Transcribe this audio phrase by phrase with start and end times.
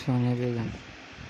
[0.00, 0.64] Soalnya beda.